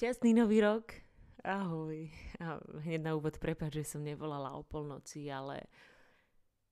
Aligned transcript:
Šťastný 0.00 0.32
nový 0.32 0.64
rok. 0.64 0.96
Ahoj. 1.44 2.08
A 2.40 2.56
hneď 2.88 3.04
na 3.04 3.12
úvod 3.12 3.36
prepáč, 3.36 3.84
že 3.84 3.92
som 3.92 4.00
nevolala 4.00 4.56
o 4.56 4.64
polnoci, 4.64 5.28
ale 5.28 5.68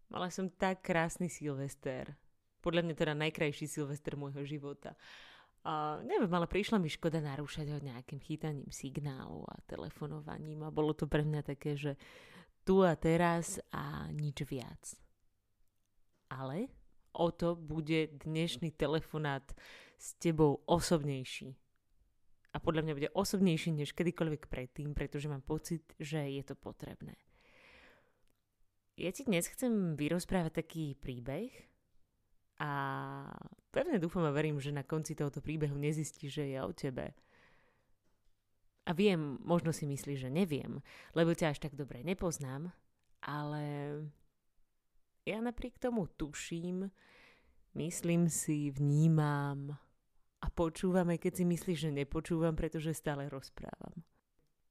mala 0.09 0.33
som 0.33 0.49
tak 0.49 0.81
krásny 0.81 1.29
Silvester. 1.29 2.17
Podľa 2.65 2.89
mňa 2.89 2.95
teda 2.97 3.13
najkrajší 3.13 3.69
Silvester 3.69 4.17
môjho 4.17 4.49
života. 4.49 4.97
A 5.61 6.01
neviem, 6.09 6.33
ale 6.33 6.49
prišla 6.49 6.81
mi 6.81 6.89
škoda 6.89 7.21
narúšať 7.21 7.69
ho 7.69 7.77
nejakým 7.85 8.17
chytaním 8.17 8.73
signálu 8.73 9.45
a 9.45 9.61
telefonovaním 9.69 10.65
a 10.65 10.73
bolo 10.73 10.97
to 10.97 11.05
pre 11.05 11.21
mňa 11.21 11.53
také, 11.53 11.77
že 11.77 12.01
tu 12.65 12.81
a 12.81 12.97
teraz 12.97 13.61
a 13.77 14.09
nič 14.09 14.41
viac. 14.49 14.97
Ale 16.33 16.73
o 17.13 17.29
to 17.29 17.53
bude 17.61 18.25
dnešný 18.25 18.73
telefonát 18.73 19.53
s 20.01 20.17
tebou 20.17 20.65
osobnejší 20.65 21.68
a 22.53 22.57
podľa 22.57 22.83
mňa 22.85 22.97
bude 22.97 23.11
osobnejší 23.13 23.77
než 23.77 23.93
kedykoľvek 23.93 24.49
predtým, 24.49 24.97
pretože 24.97 25.29
mám 25.29 25.45
pocit, 25.45 25.85
že 26.01 26.25
je 26.25 26.43
to 26.45 26.57
potrebné. 26.57 27.17
Ja 28.99 29.15
ti 29.15 29.23
dnes 29.29 29.47
chcem 29.47 29.95
vyrozprávať 29.95 30.65
taký 30.65 30.99
príbeh 30.99 31.55
a 32.59 32.71
pevne 33.71 34.03
dúfam 34.03 34.27
a 34.27 34.35
verím, 34.35 34.59
že 34.59 34.75
na 34.75 34.83
konci 34.83 35.15
tohoto 35.15 35.39
príbehu 35.39 35.79
nezistí, 35.79 36.27
že 36.27 36.51
je 36.51 36.59
o 36.59 36.75
tebe. 36.75 37.15
A 38.89 38.91
viem, 38.97 39.39
možno 39.45 39.71
si 39.71 39.87
myslíš, 39.87 40.27
že 40.27 40.31
neviem, 40.33 40.83
lebo 41.13 41.37
ťa 41.37 41.53
až 41.55 41.63
tak 41.63 41.77
dobre 41.77 42.01
nepoznám, 42.03 42.73
ale 43.23 43.63
ja 45.29 45.39
napriek 45.45 45.77
tomu 45.77 46.09
tuším, 46.09 46.89
myslím 47.77 48.33
si, 48.33 48.73
vnímam, 48.73 49.77
a 50.49 50.55
počúvame, 50.57 51.21
keď 51.21 51.33
si 51.37 51.45
myslíš, 51.45 51.79
že 51.85 51.91
nepočúvam, 51.93 52.57
pretože 52.57 52.97
stále 52.97 53.29
rozprávam. 53.29 54.01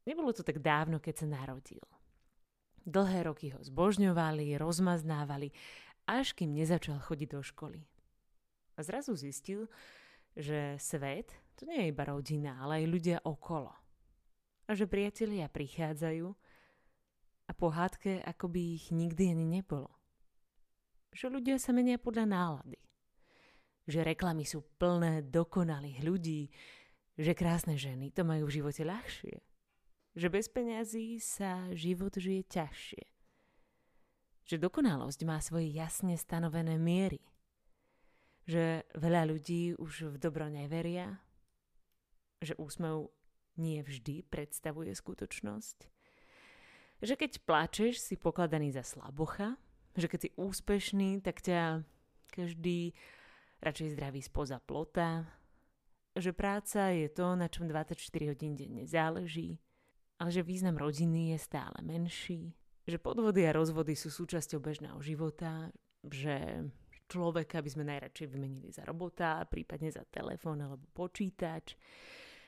Nebolo 0.10 0.34
to 0.34 0.42
tak 0.42 0.58
dávno, 0.58 0.98
keď 0.98 1.22
sa 1.22 1.28
narodil. 1.30 1.86
Dlhé 2.82 3.30
roky 3.30 3.54
ho 3.54 3.62
zbožňovali, 3.62 4.58
rozmaznávali, 4.58 5.54
až 6.10 6.34
kým 6.34 6.58
nezačal 6.58 6.98
chodiť 6.98 7.30
do 7.30 7.46
školy. 7.46 7.86
A 8.74 8.82
zrazu 8.82 9.14
zistil, 9.14 9.70
že 10.34 10.82
svet 10.82 11.38
to 11.54 11.70
nie 11.70 11.86
je 11.86 11.92
iba 11.94 12.10
rodina, 12.10 12.58
ale 12.58 12.82
aj 12.82 12.86
ľudia 12.90 13.18
okolo. 13.22 13.70
A 14.66 14.74
že 14.74 14.90
priatelia 14.90 15.46
prichádzajú 15.46 16.26
a 17.48 17.52
po 17.54 17.68
hádke 17.70 18.26
akoby 18.26 18.82
ich 18.82 18.90
nikdy 18.90 19.30
ani 19.30 19.46
nebolo. 19.62 19.94
Že 21.14 21.38
ľudia 21.38 21.58
sa 21.62 21.70
menia 21.70 22.02
podľa 22.02 22.26
nálady 22.26 22.87
že 23.88 24.04
reklamy 24.04 24.44
sú 24.44 24.68
plné 24.76 25.24
dokonalých 25.24 26.00
ľudí, 26.04 26.52
že 27.18 27.34
krásne 27.34 27.80
ženy 27.80 28.12
to 28.12 28.28
majú 28.28 28.46
v 28.46 28.62
živote 28.62 28.84
ľahšie, 28.84 29.40
že 30.14 30.28
bez 30.28 30.52
peňazí 30.52 31.18
sa 31.24 31.72
život 31.72 32.14
žije 32.14 32.44
ťažšie, 32.46 33.06
že 34.44 34.56
dokonalosť 34.60 35.20
má 35.24 35.40
svoje 35.40 35.72
jasne 35.72 36.20
stanovené 36.20 36.76
miery, 36.76 37.24
že 38.44 38.84
veľa 38.94 39.28
ľudí 39.32 39.80
už 39.80 40.14
v 40.14 40.18
dobro 40.20 40.48
neveria, 40.52 41.20
že 42.44 42.54
úsmev 42.60 43.10
nie 43.58 43.82
vždy 43.82 44.22
predstavuje 44.30 44.94
skutočnosť, 44.94 45.78
že 47.02 47.14
keď 47.14 47.32
plačeš, 47.46 48.02
si 48.02 48.16
pokladaný 48.18 48.74
za 48.74 48.86
slabocha, 48.86 49.58
že 49.98 50.06
keď 50.06 50.20
si 50.22 50.30
úspešný, 50.38 51.22
tak 51.26 51.42
ťa 51.42 51.82
každý 52.30 52.94
radšej 53.62 53.98
zdraví 53.98 54.22
spoza 54.22 54.62
plota, 54.62 55.26
že 56.18 56.34
práca 56.34 56.90
je 56.94 57.10
to, 57.14 57.38
na 57.38 57.46
čom 57.46 57.70
24 57.70 57.98
hodín 58.34 58.58
denne 58.58 58.90
záleží, 58.90 59.62
ale 60.18 60.34
že 60.34 60.42
význam 60.42 60.78
rodiny 60.78 61.34
je 61.34 61.38
stále 61.38 61.78
menší, 61.86 62.58
že 62.88 62.98
podvody 62.98 63.46
a 63.46 63.54
rozvody 63.54 63.94
sú 63.94 64.10
súčasťou 64.10 64.58
bežného 64.64 64.98
života, 65.04 65.70
že 66.02 66.66
človeka 67.08 67.62
by 67.62 67.70
sme 67.70 67.84
najradšej 67.86 68.28
vymenili 68.28 68.70
za 68.74 68.84
robota, 68.84 69.46
prípadne 69.46 69.94
za 69.94 70.04
telefón 70.10 70.64
alebo 70.64 70.84
počítač, 70.92 71.78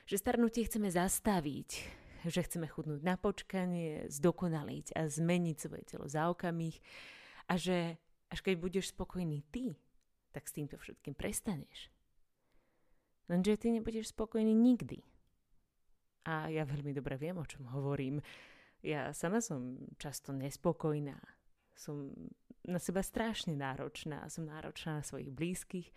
že 0.04 0.16
starnutie 0.18 0.66
chceme 0.66 0.90
zastaviť, 0.90 1.68
že 2.26 2.40
chceme 2.44 2.66
chudnúť 2.66 3.00
na 3.00 3.16
počkanie, 3.16 4.10
zdokonaliť 4.10 4.98
a 4.98 5.06
zmeniť 5.08 5.56
svoje 5.56 5.84
telo 5.86 6.06
za 6.10 6.28
okamih 6.28 6.76
a 7.48 7.56
že 7.56 7.96
až 8.30 8.38
keď 8.42 8.54
budeš 8.58 8.92
spokojný 8.94 9.42
ty, 9.50 9.74
tak 10.30 10.46
s 10.46 10.54
týmto 10.54 10.78
všetkým 10.78 11.14
prestaneš. 11.14 11.90
Lenže 13.30 13.58
ty 13.58 13.70
nebudeš 13.70 14.10
spokojný 14.10 14.50
nikdy. 14.50 15.02
A 16.26 16.50
ja 16.50 16.66
veľmi 16.66 16.90
dobre 16.90 17.14
viem, 17.14 17.38
o 17.38 17.46
čom 17.46 17.66
hovorím. 17.70 18.18
Ja 18.82 19.14
sama 19.14 19.38
som 19.38 19.78
často 20.02 20.34
nespokojná. 20.34 21.16
Som 21.78 22.10
na 22.66 22.82
seba 22.82 23.00
strašne 23.06 23.54
náročná. 23.54 24.26
Som 24.26 24.50
náročná 24.50 25.00
na 25.00 25.04
svojich 25.06 25.30
blízkych. 25.30 25.88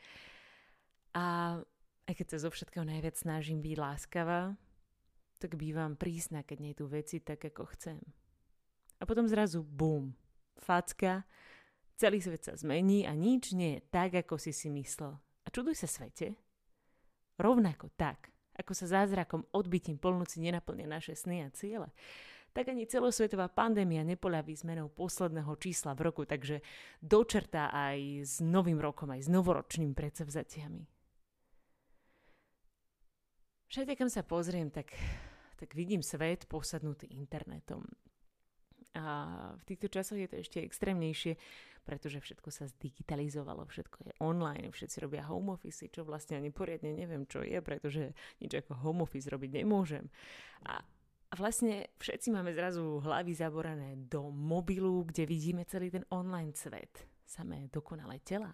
A 1.17 1.57
aj 2.05 2.13
keď 2.13 2.27
sa 2.37 2.47
zo 2.47 2.49
všetkého 2.53 2.85
najviac 2.85 3.17
snažím 3.17 3.65
byť 3.65 3.75
láskavá, 3.81 4.53
tak 5.41 5.59
bývam 5.59 5.97
prísna, 5.99 6.45
keď 6.45 6.57
nie 6.61 6.73
veci 6.87 7.19
tak, 7.19 7.43
ako 7.43 7.67
chcem. 7.75 7.99
A 9.01 9.03
potom 9.03 9.27
zrazu 9.27 9.59
bum, 9.59 10.15
facka 10.55 11.27
Celý 11.93 12.19
svet 12.19 12.41
sa 12.41 12.53
zmení 12.57 13.05
a 13.05 13.13
nič 13.13 13.53
nie 13.53 13.77
je 13.77 13.85
tak, 13.93 14.17
ako 14.17 14.41
si 14.41 14.49
si 14.49 14.67
myslel. 14.73 15.13
A 15.45 15.47
čuduj 15.53 15.77
sa 15.77 15.89
svete. 15.89 16.33
Rovnako 17.37 17.93
tak, 17.93 18.33
ako 18.57 18.73
sa 18.73 18.85
zázrakom 18.89 19.45
odbytím 19.53 19.97
polnoci 19.97 20.41
nenaplnia 20.41 20.85
naše 20.85 21.17
sny 21.17 21.45
a 21.45 21.49
ciele, 21.53 21.89
tak 22.53 22.69
ani 22.69 22.85
celosvetová 22.85 23.49
pandémia 23.49 24.05
nepoľaví 24.05 24.53
zmenou 24.53 24.85
posledného 24.93 25.57
čísla 25.57 25.97
v 25.97 26.05
roku, 26.05 26.21
takže 26.29 26.61
dočertá 27.01 27.73
aj 27.73 27.97
s 28.21 28.33
novým 28.45 28.77
rokom, 28.77 29.09
aj 29.09 29.25
s 29.25 29.29
novoročným 29.33 29.97
predsavzatiami. 29.97 30.85
Všade, 33.73 33.97
kam 33.97 34.05
sa 34.05 34.21
pozriem, 34.21 34.69
tak, 34.69 34.93
tak 35.57 35.73
vidím 35.73 36.05
svet 36.05 36.45
posadnutý 36.45 37.09
internetom. 37.09 37.81
A 38.93 39.03
v 39.57 39.63
týchto 39.65 39.89
časoch 39.89 40.21
je 40.21 40.29
to 40.29 40.37
ešte 40.37 40.61
extrémnejšie, 40.61 41.33
pretože 41.81 42.21
všetko 42.21 42.49
sa 42.53 42.69
zdigitalizovalo, 42.69 43.65
všetko 43.65 43.97
je 44.05 44.13
online, 44.21 44.69
všetci 44.69 45.01
robia 45.01 45.25
home 45.25 45.57
office, 45.57 45.89
čo 45.89 46.05
vlastne 46.05 46.37
ani 46.37 46.53
poriadne 46.53 46.93
neviem, 46.93 47.25
čo 47.25 47.41
je, 47.41 47.57
pretože 47.59 48.13
nič 48.37 48.53
ako 48.53 48.77
home 48.85 49.01
office 49.01 49.25
robiť 49.27 49.65
nemôžem. 49.65 50.07
A 50.69 50.79
a 51.33 51.35
vlastne 51.35 51.89
všetci 51.97 52.29
máme 52.29 52.53
zrazu 52.53 53.01
hlavy 53.01 53.33
zaborané 53.33 53.97
do 53.97 54.29
mobilu, 54.29 55.01
kde 55.01 55.25
vidíme 55.25 55.65
celý 55.65 55.89
ten 55.89 56.05
online 56.13 56.53
svet. 56.53 57.09
Samé 57.25 57.73
dokonalé 57.73 58.21
tela. 58.21 58.53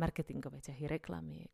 Marketingové 0.00 0.64
ťahy 0.64 0.88
reklamiek. 0.88 1.52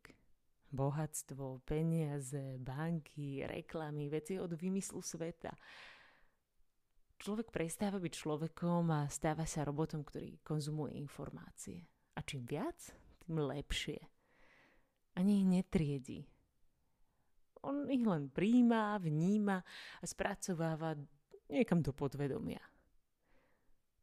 Bohatstvo, 0.71 1.67
peniaze, 1.67 2.55
banky, 2.63 3.43
reklamy, 3.43 4.07
veci 4.07 4.39
od 4.39 4.55
vymyslu 4.55 5.03
sveta 5.03 5.51
človek 7.19 7.51
prestáva 7.51 7.99
byť 7.99 8.13
človekom 8.15 8.87
a 8.95 9.11
stáva 9.11 9.43
sa 9.43 9.67
robotom, 9.67 10.07
ktorý 10.07 10.39
konzumuje 10.41 10.95
informácie. 10.95 11.83
A 12.15 12.23
čím 12.23 12.47
viac, 12.47 12.79
tým 13.27 13.43
lepšie. 13.43 13.99
Ani 15.19 15.43
ich 15.43 15.47
netriedi. 15.47 16.23
On 17.67 17.91
ich 17.91 18.07
len 18.07 18.31
príjma, 18.31 18.95
vníma 19.03 19.59
a 19.99 20.05
spracováva 20.07 20.95
niekam 21.51 21.83
do 21.83 21.91
podvedomia. 21.91 22.63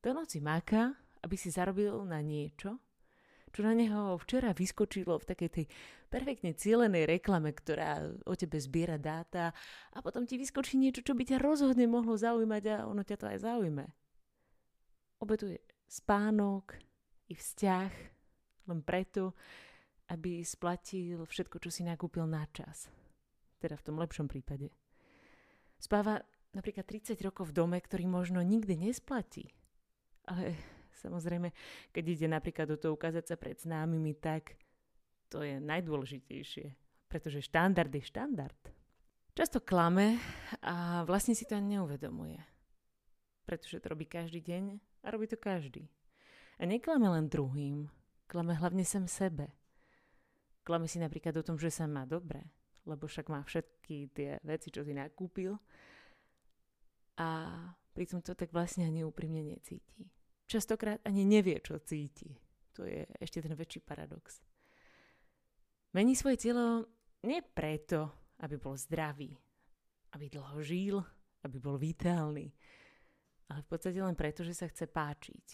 Do 0.05 0.13
noci 0.13 0.45
máka, 0.45 0.93
aby 1.25 1.35
si 1.41 1.49
zarobil 1.49 2.05
na 2.05 2.21
niečo, 2.21 2.77
čo 3.57 3.65
na 3.65 3.73
neho 3.73 4.21
včera 4.21 4.53
vyskočilo 4.53 5.17
v 5.17 5.29
takej 5.33 5.51
tej 5.51 5.67
perfektne 6.17 6.57
cielenej 6.57 7.05
reklame, 7.05 7.53
ktorá 7.53 8.01
o 8.25 8.33
tebe 8.33 8.57
zbiera 8.57 8.97
dáta 8.97 9.53
a 9.93 10.01
potom 10.01 10.25
ti 10.25 10.41
vyskočí 10.41 10.81
niečo, 10.81 11.05
čo 11.05 11.13
by 11.13 11.29
ťa 11.29 11.45
rozhodne 11.45 11.85
mohlo 11.85 12.17
zaujímať 12.17 12.65
a 12.73 12.77
ono 12.89 13.05
ťa 13.05 13.17
to 13.21 13.27
aj 13.29 13.39
zaujme. 13.45 13.85
Obetuje 15.21 15.61
spánok 15.85 16.81
i 17.29 17.37
vzťah 17.37 17.93
len 18.73 18.81
preto, 18.81 19.37
aby 20.09 20.41
splatil 20.41 21.21
všetko, 21.29 21.61
čo 21.61 21.69
si 21.69 21.85
nakúpil 21.85 22.25
na 22.25 22.49
čas. 22.49 22.89
Teda 23.61 23.77
v 23.77 23.85
tom 23.85 24.01
lepšom 24.01 24.25
prípade. 24.25 24.73
Spáva 25.77 26.25
napríklad 26.57 26.89
30 26.89 27.21
rokov 27.21 27.53
v 27.53 27.57
dome, 27.61 27.77
ktorý 27.77 28.09
možno 28.09 28.41
nikdy 28.41 28.81
nesplatí. 28.81 29.53
Ale 30.25 30.57
Samozrejme, 30.97 31.53
keď 31.93 32.05
ide 32.09 32.27
napríklad 32.27 32.73
do 32.73 32.81
toho 32.81 32.97
ukázať 32.97 33.29
sa 33.29 33.37
pred 33.37 33.61
známymi, 33.61 34.17
tak 34.17 34.57
to 35.29 35.43
je 35.43 35.59
najdôležitejšie, 35.59 36.67
pretože 37.11 37.47
štandard 37.47 37.91
je 37.91 38.03
štandard. 38.03 38.63
Často 39.37 39.61
klame 39.61 40.17
a 40.65 41.05
vlastne 41.05 41.37
si 41.37 41.45
to 41.45 41.59
ani 41.59 41.77
neuvedomuje. 41.77 42.41
Pretože 43.45 43.85
to 43.85 43.93
robí 43.93 44.09
každý 44.09 44.41
deň 44.41 44.81
a 45.05 45.07
robí 45.13 45.29
to 45.29 45.37
každý. 45.37 45.87
A 46.57 46.65
neklame 46.65 47.05
len 47.13 47.29
druhým, 47.29 47.93
klame 48.27 48.57
hlavne 48.57 48.81
sem 48.81 49.05
sebe. 49.05 49.53
Klame 50.65 50.89
si 50.89 50.99
napríklad 50.99 51.37
o 51.37 51.47
tom, 51.47 51.61
že 51.61 51.69
sa 51.69 51.85
má 51.85 52.09
dobre, 52.09 52.43
lebo 52.89 53.07
však 53.07 53.29
má 53.29 53.45
všetky 53.45 54.11
tie 54.17 54.41
veci, 54.41 54.73
čo 54.73 54.83
si 54.83 54.97
nakúpil. 54.97 55.55
A 57.21 57.29
pritom 57.93 58.25
to 58.25 58.33
tak 58.33 58.51
vlastne 58.57 58.89
ani 58.89 59.05
úprimne 59.05 59.45
necíti. 59.45 60.09
Častokrát 60.49 61.03
ani 61.05 61.29
nevie, 61.29 61.61
čo 61.61 61.77
cíti. 61.83 62.35
To 62.79 62.89
je 62.89 63.05
ešte 63.21 63.45
ten 63.45 63.53
väčší 63.53 63.83
paradox. 63.83 64.46
Mení 65.97 66.13
svoje 66.13 66.37
telo 66.37 66.85
nie 67.25 67.41
preto, 67.41 68.13
aby 68.45 68.61
bol 68.61 68.77
zdravý, 68.77 69.33
aby 70.13 70.29
dlho 70.29 70.61
žil, 70.61 71.01
aby 71.41 71.57
bol 71.57 71.81
vitálny, 71.81 72.53
ale 73.49 73.65
v 73.65 73.69
podstate 73.73 73.97
len 73.97 74.13
preto, 74.13 74.45
že 74.45 74.53
sa 74.53 74.69
chce 74.69 74.93
páčiť. 74.93 75.47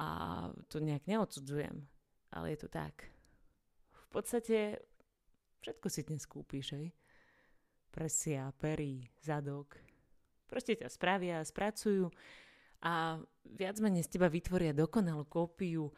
A 0.00 0.06
to 0.72 0.80
nejak 0.80 1.04
neodsudzujem, 1.04 1.84
ale 2.32 2.56
je 2.56 2.58
to 2.64 2.68
tak. 2.72 3.12
V 3.92 4.08
podstate 4.08 4.80
všetko 5.60 5.86
si 5.92 6.00
dnes 6.08 6.24
kúpiš, 6.24 6.72
hej? 6.72 6.88
Presia, 7.92 8.48
pery, 8.56 9.04
zadok. 9.20 9.76
Proste 10.48 10.80
ťa 10.80 10.88
spravia, 10.88 11.44
spracujú 11.44 12.08
a 12.88 13.20
viac 13.44 13.76
menej 13.84 14.08
z 14.08 14.16
teba 14.16 14.32
vytvoria 14.32 14.72
dokonalú 14.72 15.28
kópiu 15.28 15.92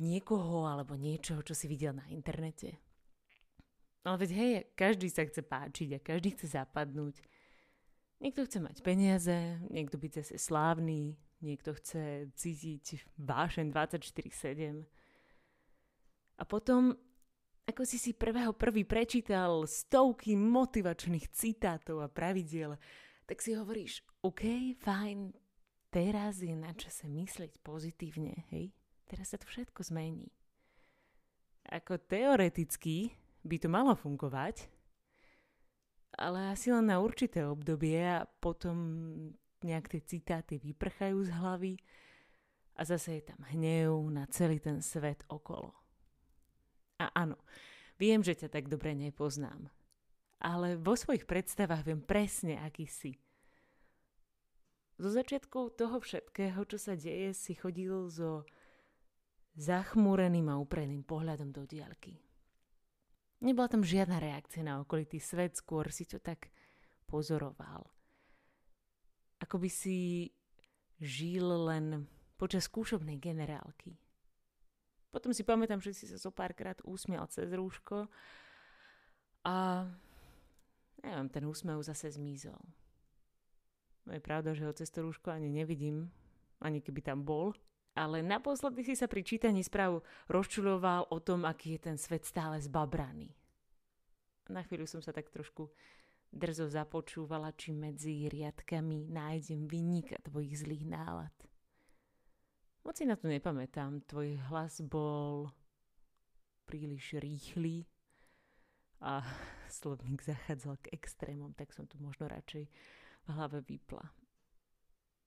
niekoho 0.00 0.64
alebo 0.64 0.96
niečoho, 0.96 1.44
čo 1.44 1.52
si 1.52 1.68
videl 1.68 1.92
na 1.92 2.08
internete. 2.08 2.85
Ale 4.06 4.22
veď 4.22 4.30
hej, 4.38 4.52
každý 4.78 5.10
sa 5.10 5.26
chce 5.26 5.42
páčiť 5.42 5.98
a 5.98 6.04
každý 6.04 6.30
chce 6.38 6.54
zapadnúť. 6.54 7.18
Niekto 8.22 8.46
chce 8.46 8.62
mať 8.62 8.76
peniaze, 8.86 9.58
niekto 9.66 9.98
byť 9.98 10.22
zase 10.22 10.38
slávny, 10.38 11.18
niekto 11.42 11.74
chce 11.74 12.30
cítiť 12.30 13.02
vášen 13.18 13.74
24-7. 13.74 14.86
A 16.38 16.42
potom, 16.46 16.94
ako 17.66 17.82
si 17.82 17.98
si 17.98 18.14
prvého 18.14 18.54
prvý 18.54 18.86
prečítal 18.86 19.66
stovky 19.66 20.38
motivačných 20.38 21.26
citátov 21.34 22.06
a 22.06 22.08
pravidiel, 22.08 22.78
tak 23.26 23.42
si 23.42 23.58
hovoríš, 23.58 24.06
OK, 24.22 24.78
fajn, 24.86 25.34
teraz 25.90 26.46
je 26.46 26.54
na 26.54 26.70
čase 26.78 27.10
myslieť 27.10 27.58
pozitívne, 27.58 28.46
hej? 28.54 28.70
Teraz 29.02 29.34
sa 29.34 29.36
to 29.42 29.50
všetko 29.50 29.82
zmení. 29.82 30.30
Ako 31.66 31.98
teoreticky 31.98 33.25
by 33.46 33.56
to 33.62 33.68
malo 33.70 33.94
fungovať, 33.94 34.66
ale 36.18 36.50
asi 36.52 36.72
len 36.72 36.90
na 36.90 36.98
určité 36.98 37.44
obdobie 37.44 38.00
a 38.00 38.26
potom 38.40 38.76
nejak 39.62 39.88
tie 39.92 40.02
citáty 40.02 40.58
vyprchajú 40.60 41.22
z 41.24 41.30
hlavy 41.32 41.74
a 42.76 42.84
zase 42.84 43.20
je 43.20 43.22
tam 43.32 43.40
hnev 43.52 43.92
na 44.12 44.28
celý 44.28 44.60
ten 44.60 44.84
svet 44.84 45.24
okolo. 45.32 45.72
A 47.00 47.12
áno, 47.12 47.36
viem, 48.00 48.24
že 48.24 48.36
ťa 48.36 48.48
tak 48.52 48.72
dobre 48.72 48.96
nepoznám, 48.96 49.68
ale 50.40 50.76
vo 50.80 50.96
svojich 50.96 51.28
predstavách 51.28 51.84
viem 51.84 52.00
presne, 52.00 52.60
aký 52.60 52.88
si. 52.88 53.20
Zo 54.96 55.12
začiatku 55.12 55.76
toho 55.76 56.00
všetkého, 56.00 56.64
čo 56.64 56.80
sa 56.80 56.96
deje, 56.96 57.36
si 57.36 57.52
chodil 57.52 58.08
so 58.08 58.48
zachmúreným 59.56 60.48
a 60.48 60.56
upreným 60.56 61.04
pohľadom 61.04 61.52
do 61.52 61.68
diaľky. 61.68 62.25
Nebola 63.44 63.68
tam 63.68 63.84
žiadna 63.84 64.16
reakcia 64.16 64.64
na 64.64 64.80
okolitý 64.80 65.20
svet, 65.20 65.60
skôr 65.60 65.92
si 65.92 66.08
to 66.08 66.16
tak 66.16 66.48
pozoroval. 67.04 67.84
Ako 69.44 69.60
by 69.60 69.68
si 69.68 70.32
žil 70.96 71.44
len 71.44 72.08
počas 72.40 72.64
skúšobnej 72.64 73.20
generálky. 73.20 74.00
Potom 75.12 75.32
si 75.32 75.44
pamätám, 75.44 75.80
že 75.80 75.96
si 75.96 76.04
sa 76.08 76.20
zo 76.20 76.32
párkrát 76.32 76.76
úsmial 76.84 77.24
cez 77.28 77.48
rúško 77.52 78.08
a 79.44 79.84
neviem, 81.00 81.28
ten 81.32 81.44
úsmev 81.44 81.80
zase 81.84 82.12
zmizol. 82.12 82.60
No 84.04 84.12
je 84.12 84.20
pravda, 84.20 84.52
že 84.52 84.64
ho 84.64 84.72
cez 84.76 84.88
to 84.88 85.04
rúško 85.04 85.32
ani 85.32 85.48
nevidím, 85.48 86.12
ani 86.60 86.80
keby 86.84 87.00
tam 87.00 87.24
bol. 87.24 87.52
Ale 87.96 88.20
naposledy 88.20 88.84
si 88.84 88.94
sa 88.94 89.08
pri 89.08 89.24
čítaní 89.24 89.64
správ 89.64 90.04
rozčuloval 90.28 91.08
o 91.08 91.18
tom, 91.24 91.48
aký 91.48 91.80
je 91.80 91.90
ten 91.90 91.96
svet 91.96 92.28
stále 92.28 92.60
zbabraný. 92.60 93.32
Na 94.52 94.60
chvíľu 94.60 94.84
som 94.84 95.00
sa 95.00 95.16
tak 95.16 95.32
trošku 95.32 95.72
drzo 96.28 96.68
započúvala, 96.68 97.56
či 97.56 97.72
medzi 97.72 98.28
riadkami 98.28 99.08
nájdem 99.08 99.64
vynika 99.64 100.20
tvojich 100.28 100.60
zlých 100.60 100.84
nálad. 100.84 101.32
Moc 102.86 102.94
si 102.94 103.08
na 103.08 103.18
to 103.18 103.26
nepamätám. 103.26 104.04
Tvoj 104.06 104.38
hlas 104.52 104.78
bol 104.84 105.50
príliš 106.68 107.18
rýchly 107.18 107.88
a 109.02 109.24
slovník 109.82 110.22
zachádzal 110.22 110.78
k 110.84 110.92
extrémom, 110.94 111.56
tak 111.56 111.72
som 111.72 111.88
tu 111.88 111.98
možno 111.98 112.30
radšej 112.30 112.64
v 113.26 113.28
hlave 113.32 113.58
vypla. 113.66 114.06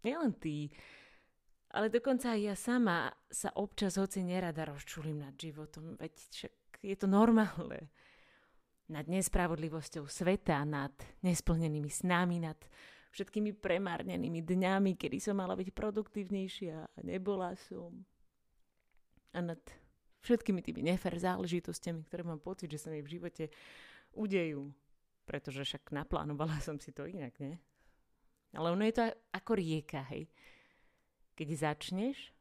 Nielen 0.07 0.31
ty, 0.39 0.71
ale 1.69 1.93
dokonca 1.93 2.33
aj 2.33 2.41
ja 2.41 2.55
sama 2.57 3.13
sa 3.29 3.53
občas 3.53 4.01
hoci 4.01 4.25
nerada 4.25 4.65
rozčulím 4.65 5.21
nad 5.21 5.37
životom, 5.37 5.93
veď 6.01 6.13
však 6.17 6.53
je 6.81 6.95
to 6.97 7.05
normálne. 7.05 7.93
Nad 8.89 9.05
nespravodlivosťou 9.05 10.09
sveta, 10.09 10.65
nad 10.65 10.89
nesplnenými 11.21 11.93
snami, 11.93 12.41
nad 12.41 12.57
všetkými 13.13 13.53
premárnenými 13.61 14.41
dňami, 14.41 14.97
kedy 14.97 15.21
som 15.21 15.37
mala 15.37 15.53
byť 15.53 15.69
produktívnejšia 15.69 16.75
a 16.89 16.99
nebola 17.05 17.53
som. 17.69 18.01
A 19.37 19.45
nad 19.45 19.61
všetkými 20.25 20.65
tými 20.65 20.81
nefer 20.81 21.13
záležitostiami, 21.21 22.01
ktoré 22.09 22.25
mám 22.25 22.41
pocit, 22.41 22.65
že 22.73 22.81
sa 22.81 22.89
mi 22.89 23.05
v 23.05 23.13
živote 23.13 23.53
udejú. 24.17 24.73
Pretože 25.29 25.61
však 25.61 25.93
naplánovala 25.93 26.57
som 26.65 26.81
si 26.81 26.89
to 26.89 27.05
inak, 27.05 27.37
nie? 27.37 27.61
Ale 28.57 28.73
ono 28.73 28.81
je 28.89 28.97
to 28.97 29.05
ako 29.37 29.53
rieka, 29.53 30.01
hej 30.09 30.25
keď 31.39 31.71
začneš, 31.71 32.35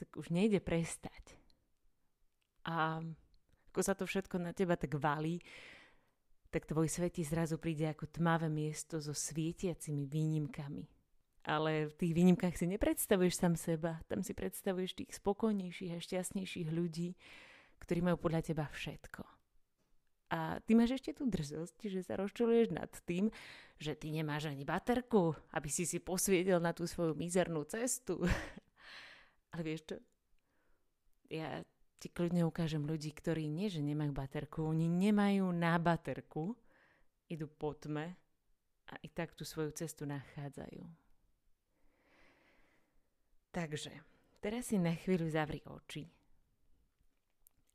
tak 0.00 0.08
už 0.16 0.32
nejde 0.32 0.64
prestať. 0.64 1.36
A 2.64 3.04
ako 3.68 3.80
sa 3.84 3.92
to 3.92 4.08
všetko 4.08 4.40
na 4.40 4.56
teba 4.56 4.80
tak 4.80 4.96
valí, 4.96 5.44
tak 6.48 6.64
tvoj 6.64 6.88
svet 6.88 7.20
ti 7.20 7.24
zrazu 7.24 7.60
príde 7.60 7.92
ako 7.92 8.08
tmavé 8.08 8.48
miesto 8.48 9.00
so 9.04 9.12
svietiacimi 9.12 10.08
výnimkami. 10.08 10.88
Ale 11.44 11.92
v 11.92 11.94
tých 11.96 12.12
výnimkách 12.16 12.56
si 12.56 12.70
nepredstavuješ 12.70 13.34
sám 13.36 13.54
seba, 13.60 14.00
tam 14.08 14.24
si 14.24 14.32
predstavuješ 14.32 14.96
tých 14.96 15.12
spokojnejších 15.16 15.92
a 15.92 15.98
šťastnejších 16.00 16.68
ľudí, 16.72 17.18
ktorí 17.84 18.00
majú 18.00 18.16
podľa 18.16 18.52
teba 18.52 18.64
všetko. 18.70 19.41
A 20.32 20.64
ty 20.64 20.72
máš 20.72 20.96
ešte 20.96 21.12
tú 21.12 21.28
drzosť, 21.28 21.92
že 21.92 22.00
sa 22.00 22.16
rozčuluješ 22.16 22.72
nad 22.72 22.88
tým, 23.04 23.28
že 23.76 23.92
ty 23.92 24.08
nemáš 24.08 24.48
ani 24.48 24.64
baterku, 24.64 25.36
aby 25.52 25.68
si 25.68 25.84
si 25.84 26.00
posviedil 26.00 26.56
na 26.56 26.72
tú 26.72 26.88
svoju 26.88 27.12
mizernú 27.12 27.68
cestu. 27.68 28.24
Ale 29.52 29.60
vieš 29.60 29.92
čo? 29.92 29.96
Ja 31.28 31.60
ti 32.00 32.08
kľudne 32.08 32.48
ukážem 32.48 32.80
ľudí, 32.80 33.12
ktorí 33.12 33.44
nie, 33.44 33.68
že 33.68 33.84
nemajú 33.84 34.16
baterku, 34.16 34.64
oni 34.64 34.88
nemajú 34.88 35.52
na 35.52 35.76
baterku, 35.76 36.56
idú 37.28 37.46
po 37.46 37.76
tme 37.76 38.16
a 38.88 38.94
i 39.04 39.08
tak 39.12 39.36
tú 39.36 39.44
svoju 39.44 39.76
cestu 39.76 40.08
nachádzajú. 40.08 40.82
Takže, 43.52 43.92
teraz 44.40 44.72
si 44.72 44.80
na 44.80 44.96
chvíľu 44.96 45.28
zavri 45.28 45.60
oči 45.68 46.08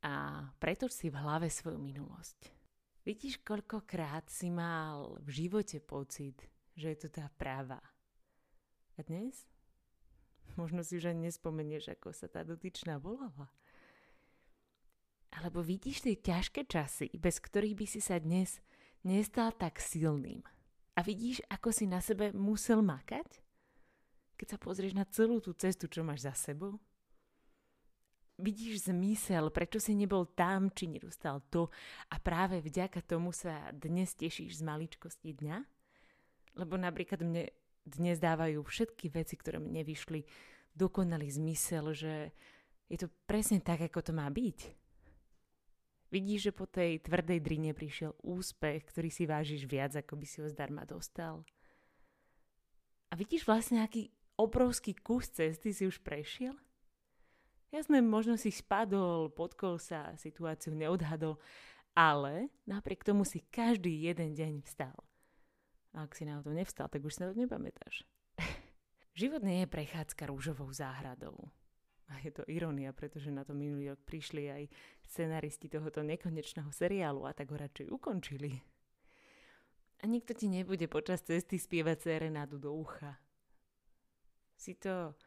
a 0.02 0.44
pretoč 0.58 0.92
si 0.94 1.06
v 1.10 1.18
hlave 1.18 1.50
svoju 1.50 1.78
minulosť. 1.78 2.57
Vidíš, 3.08 3.40
koľkokrát 3.40 4.28
si 4.28 4.52
mal 4.52 5.16
v 5.24 5.32
živote 5.32 5.80
pocit, 5.80 6.44
že 6.76 6.92
je 6.92 6.98
to 7.00 7.08
tá 7.08 7.32
práva. 7.40 7.80
A 7.80 9.00
dnes? 9.00 9.48
Možno 10.60 10.84
si 10.84 11.00
už 11.00 11.16
ani 11.16 11.32
nespomenieš, 11.32 11.88
ako 11.96 12.12
sa 12.12 12.28
tá 12.28 12.44
dotyčná 12.44 13.00
volala. 13.00 13.48
Alebo 15.32 15.64
vidíš 15.64 16.04
tie 16.04 16.20
ťažké 16.20 16.68
časy, 16.68 17.08
bez 17.16 17.40
ktorých 17.40 17.80
by 17.80 17.86
si 17.88 18.04
sa 18.04 18.20
dnes 18.20 18.60
nestal 19.00 19.56
tak 19.56 19.80
silným. 19.80 20.44
A 20.92 21.00
vidíš, 21.00 21.40
ako 21.48 21.72
si 21.72 21.88
na 21.88 22.04
sebe 22.04 22.36
musel 22.36 22.84
makať? 22.84 23.40
Keď 24.36 24.46
sa 24.52 24.58
pozrieš 24.60 24.92
na 24.92 25.08
celú 25.08 25.40
tú 25.40 25.56
cestu, 25.56 25.88
čo 25.88 26.04
máš 26.04 26.28
za 26.28 26.36
sebou? 26.36 26.76
Vidíš 28.38 28.88
zmysel, 28.88 29.50
prečo 29.50 29.82
si 29.82 29.98
nebol 29.98 30.30
tam, 30.32 30.70
či 30.70 30.86
nedostal 30.86 31.42
to 31.50 31.68
a 32.08 32.16
práve 32.22 32.62
vďaka 32.62 33.02
tomu 33.02 33.34
sa 33.34 33.74
dnes 33.74 34.14
tešíš 34.14 34.58
z 34.58 34.62
maličkosti 34.62 35.34
dňa? 35.34 35.58
Lebo 36.58 36.78
napríklad 36.78 37.22
mne 37.26 37.50
dnes 37.82 38.22
dávajú 38.22 38.62
všetky 38.62 39.10
veci, 39.10 39.34
ktoré 39.34 39.58
mi 39.58 39.74
nevyšli, 39.74 40.22
dokonalý 40.78 41.26
zmysel, 41.26 41.90
že 41.92 42.30
je 42.86 42.96
to 42.96 43.10
presne 43.26 43.58
tak, 43.58 43.82
ako 43.82 44.00
to 44.00 44.12
má 44.14 44.30
byť. 44.30 44.58
Vidíš, 46.08 46.48
že 46.48 46.52
po 46.56 46.64
tej 46.64 47.04
tvrdej 47.04 47.36
drine 47.44 47.76
prišiel 47.76 48.16
úspech, 48.24 48.88
ktorý 48.88 49.12
si 49.12 49.28
vážiš 49.28 49.68
viac, 49.68 49.92
ako 49.92 50.16
by 50.16 50.24
si 50.24 50.40
ho 50.40 50.48
zdarma 50.48 50.88
dostal. 50.88 51.44
A 53.08 53.16
vidíš 53.16 53.44
vlastne, 53.44 53.84
aký 53.84 54.08
obrovský 54.40 54.96
kus 54.96 55.28
cesty 55.28 55.74
si 55.74 55.84
už 55.84 56.00
prešiel? 56.00 56.56
Jasné, 57.68 58.00
možno 58.00 58.40
si 58.40 58.48
spadol, 58.48 59.28
podkol 59.28 59.76
sa, 59.76 60.16
situáciu 60.16 60.72
neodhadol, 60.72 61.36
Ale 61.92 62.48
napriek 62.64 63.02
tomu 63.04 63.26
si 63.26 63.44
každý 63.50 63.90
jeden 64.06 64.32
deň 64.32 64.64
vstal. 64.64 64.96
A 65.92 66.06
ak 66.06 66.14
si 66.14 66.24
na 66.24 66.40
to 66.40 66.54
nevstal, 66.54 66.86
tak 66.86 67.02
už 67.02 67.18
si 67.18 67.20
na 67.20 67.34
to 67.34 67.36
nepamätáš. 67.36 68.06
Život 69.20 69.42
nie 69.42 69.66
je 69.66 69.72
prechádzka 69.72 70.30
rúžovou 70.30 70.70
záhradou. 70.70 71.34
A 72.08 72.16
je 72.24 72.32
to 72.32 72.46
irónia, 72.48 72.94
pretože 72.96 73.28
na 73.28 73.44
to 73.44 73.52
minulý 73.52 73.92
rok 73.92 74.00
prišli 74.08 74.48
aj 74.48 74.62
scenaristi 75.04 75.68
tohoto 75.68 76.00
nekonečného 76.00 76.72
seriálu 76.72 77.28
a 77.28 77.36
tak 77.36 77.52
ho 77.52 77.58
radšej 77.60 77.92
ukončili. 77.92 78.62
A 80.00 80.08
nikto 80.08 80.32
ti 80.32 80.48
nebude 80.48 80.86
počas 80.88 81.20
cesty 81.20 81.58
spievať 81.60 82.08
serenádu 82.08 82.56
do 82.56 82.72
ucha. 82.72 83.18
Si 84.56 84.78
to 84.78 85.18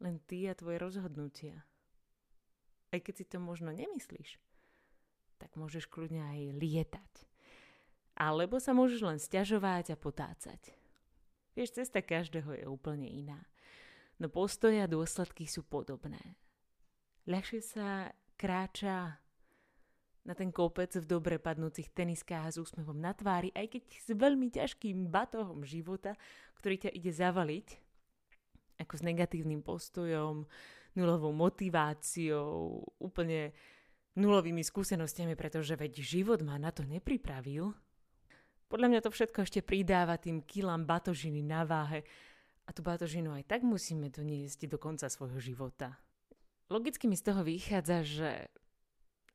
len 0.00 0.20
ty 0.28 0.48
a 0.48 0.54
tvoje 0.54 0.76
rozhodnutia. 0.80 1.64
Aj 2.92 3.00
keď 3.00 3.14
si 3.16 3.24
to 3.26 3.38
možno 3.40 3.72
nemyslíš, 3.72 4.38
tak 5.36 5.52
môžeš 5.56 5.88
kľudne 5.88 6.22
aj 6.22 6.40
lietať. 6.56 7.12
Alebo 8.16 8.56
sa 8.56 8.72
môžeš 8.72 9.00
len 9.04 9.18
stiažovať 9.20 9.92
a 9.92 10.00
potácať. 10.00 10.72
Vieš, 11.52 11.76
cesta 11.76 12.00
každého 12.00 12.52
je 12.56 12.64
úplne 12.64 13.08
iná. 13.08 13.44
No 14.16 14.32
postoje 14.32 14.80
a 14.80 14.88
dôsledky 14.88 15.44
sú 15.44 15.60
podobné. 15.64 16.40
Ľahšie 17.28 17.60
sa 17.60 18.12
kráča 18.40 19.20
na 20.24 20.34
ten 20.34 20.50
kopec 20.50 20.90
v 20.96 21.06
dobre 21.06 21.36
padnúcich 21.36 21.92
teniskách 21.92 22.56
s 22.56 22.60
úsmevom 22.60 22.96
na 22.96 23.12
tvári, 23.12 23.52
aj 23.52 23.76
keď 23.76 23.82
s 23.92 24.08
veľmi 24.10 24.48
ťažkým 24.50 25.06
batohom 25.12 25.62
života, 25.62 26.16
ktorý 26.58 26.88
ťa 26.88 26.90
ide 26.96 27.12
zavaliť, 27.12 27.85
ako 28.76 28.94
s 28.96 29.02
negatívnym 29.02 29.64
postojom, 29.64 30.44
nulovou 30.96 31.32
motiváciou, 31.32 32.80
úplne 33.00 33.52
nulovými 34.16 34.64
skúsenostiami, 34.64 35.36
pretože 35.36 35.76
veď 35.76 36.00
život 36.00 36.40
ma 36.40 36.56
na 36.56 36.72
to 36.72 36.82
nepripravil. 36.88 37.76
Podľa 38.66 38.88
mňa 38.90 39.00
to 39.04 39.12
všetko 39.12 39.38
ešte 39.46 39.60
pridáva 39.62 40.16
tým 40.18 40.42
kilám 40.42 40.88
batožiny 40.88 41.44
na 41.44 41.62
váhe 41.62 42.02
a 42.66 42.74
tú 42.74 42.82
batožinu 42.82 43.30
aj 43.36 43.46
tak 43.46 43.60
musíme 43.62 44.10
doniesť 44.10 44.66
do 44.66 44.80
konca 44.80 45.06
svojho 45.06 45.38
života. 45.38 46.00
Logicky 46.66 47.06
mi 47.06 47.14
z 47.14 47.30
toho 47.30 47.46
vychádza, 47.46 48.02
že 48.02 48.30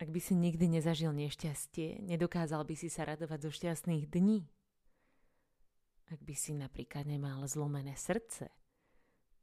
ak 0.02 0.10
by 0.12 0.20
si 0.20 0.34
nikdy 0.36 0.82
nezažil 0.82 1.14
nešťastie, 1.16 2.04
nedokázal 2.04 2.66
by 2.68 2.76
si 2.76 2.92
sa 2.92 3.08
radovať 3.08 3.40
zo 3.48 3.52
šťastných 3.54 4.10
dní. 4.10 4.50
Ak 6.12 6.20
by 6.20 6.36
si 6.36 6.52
napríklad 6.52 7.08
nemal 7.08 7.48
zlomené 7.48 7.96
srdce, 7.96 8.52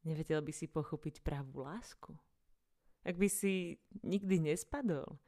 nevedel 0.09 0.41
by 0.41 0.53
si 0.57 0.65
pochopiť 0.65 1.21
pravú 1.21 1.61
lásku. 1.69 2.17
Ak 3.05 3.21
by 3.21 3.29
si 3.29 3.77
nikdy 4.01 4.53
nespadol, 4.53 5.21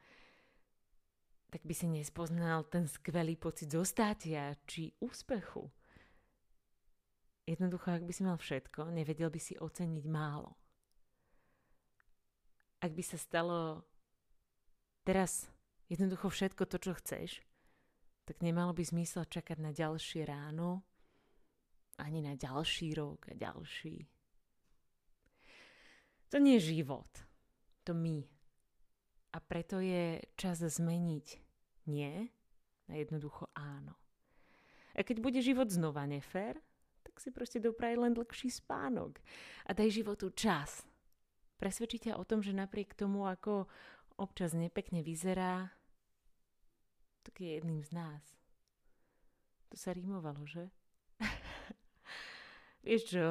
tak 1.51 1.61
by 1.67 1.73
si 1.75 1.85
nespoznal 1.85 2.65
ten 2.65 2.87
skvelý 2.87 3.35
pocit 3.35 3.69
zostatia 3.69 4.55
či 4.65 4.95
úspechu. 5.03 5.67
Jednoducho, 7.45 7.91
ak 7.91 8.07
by 8.07 8.13
si 8.15 8.23
mal 8.23 8.39
všetko, 8.39 8.89
nevedel 8.95 9.27
by 9.27 9.41
si 9.41 9.59
oceniť 9.59 10.05
málo. 10.07 10.55
Ak 12.81 12.95
by 12.95 13.03
sa 13.03 13.19
stalo 13.19 13.83
teraz 15.03 15.51
jednoducho 15.91 16.31
všetko 16.31 16.63
to, 16.65 16.77
čo 16.79 16.93
chceš, 16.97 17.43
tak 18.23 18.39
nemalo 18.39 18.71
by 18.71 18.87
zmysel 18.87 19.27
čakať 19.27 19.59
na 19.59 19.75
ďalšie 19.75 20.23
ráno, 20.23 20.87
ani 21.99 22.23
na 22.23 22.39
ďalší 22.39 22.95
rok 22.95 23.27
a 23.27 23.35
ďalší. 23.35 24.07
To 26.31 26.39
nie 26.39 26.55
je 26.57 26.79
život, 26.79 27.07
to 27.83 27.91
my. 27.91 28.23
A 29.35 29.37
preto 29.43 29.83
je 29.83 30.23
čas 30.39 30.63
zmeniť 30.63 31.27
nie 31.91 32.31
na 32.87 32.95
jednoducho 32.95 33.51
áno. 33.51 33.95
A 34.95 35.03
keď 35.03 35.23
bude 35.23 35.39
život 35.43 35.67
znova 35.71 36.03
nefér, 36.07 36.59
tak 37.03 37.19
si 37.19 37.31
proste 37.31 37.59
dopraj 37.59 37.99
len 37.99 38.15
dlhší 38.15 38.51
spánok 38.51 39.19
a 39.67 39.71
daj 39.75 40.03
životu 40.03 40.31
čas. 40.31 40.83
Presvedčí 41.59 42.07
ťa 42.07 42.19
o 42.19 42.27
tom, 42.27 42.39
že 42.39 42.55
napriek 42.55 42.95
tomu, 42.95 43.27
ako 43.27 43.67
občas 44.19 44.55
nepekne 44.55 45.03
vyzerá, 45.03 45.71
tak 47.23 47.43
je 47.43 47.59
jedným 47.59 47.83
z 47.83 47.91
nás. 47.91 48.23
To 49.71 49.75
sa 49.79 49.95
rímovalo, 49.95 50.43
že? 50.47 50.67
Vieš 52.87 53.01
čo, 53.07 53.25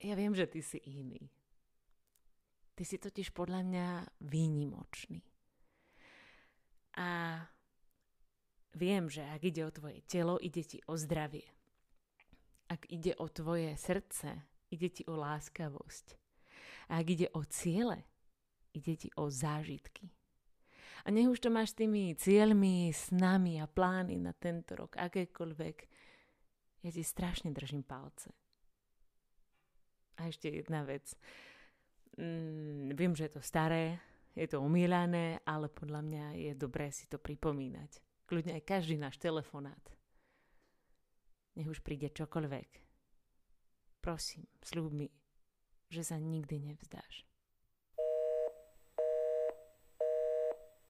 ja 0.00 0.14
viem, 0.16 0.32
že 0.32 0.48
ty 0.48 0.60
si 0.64 0.78
iný. 0.80 1.28
Ty 2.78 2.86
si 2.86 2.94
totiž 3.02 3.34
podľa 3.34 3.66
mňa 3.66 3.86
výnimočný. 4.22 5.18
A 6.94 7.42
viem, 8.78 9.10
že 9.10 9.26
ak 9.26 9.42
ide 9.50 9.66
o 9.66 9.74
tvoje 9.74 9.98
telo, 10.06 10.38
ide 10.38 10.62
ti 10.62 10.78
o 10.86 10.94
zdravie. 10.94 11.42
Ak 12.70 12.86
ide 12.86 13.18
o 13.18 13.26
tvoje 13.26 13.74
srdce, 13.74 14.46
ide 14.70 14.94
ti 14.94 15.02
o 15.10 15.18
láskavosť. 15.18 16.06
A 16.94 17.02
ak 17.02 17.06
ide 17.18 17.26
o 17.34 17.42
ciele, 17.50 18.06
ide 18.70 18.94
ti 18.94 19.10
o 19.18 19.26
zážitky. 19.26 20.14
A 21.02 21.10
nech 21.10 21.26
už 21.26 21.42
to 21.42 21.50
máš 21.50 21.74
s 21.74 21.82
tými 21.82 22.14
cieľmi, 22.14 22.94
snami 22.94 23.58
a 23.58 23.66
plány 23.66 24.22
na 24.22 24.30
tento 24.38 24.78
rok, 24.78 24.94
akékoľvek, 24.94 25.76
ja 26.86 26.90
ti 26.94 27.02
strašne 27.02 27.50
držím 27.50 27.82
palce. 27.82 28.30
A 30.22 30.30
ešte 30.30 30.46
jedna 30.46 30.86
vec. 30.86 31.18
Mm, 32.18 32.98
viem, 32.98 33.14
že 33.14 33.30
je 33.30 33.38
to 33.38 33.42
staré, 33.42 34.02
je 34.34 34.46
to 34.50 34.58
umielané, 34.58 35.38
ale 35.46 35.70
podľa 35.70 36.02
mňa 36.02 36.24
je 36.34 36.52
dobré 36.58 36.90
si 36.90 37.06
to 37.06 37.18
pripomínať. 37.18 38.02
Kľudne 38.26 38.58
aj 38.58 38.66
každý 38.66 38.98
náš 38.98 39.22
telefonát. 39.22 39.80
Nech 41.54 41.70
už 41.70 41.78
príde 41.82 42.10
čokoľvek. 42.10 42.70
Prosím, 44.02 44.46
slúb 44.62 44.94
mi, 44.94 45.06
že 45.90 46.02
sa 46.02 46.18
nikdy 46.18 46.58
nevzdáš. 46.58 47.27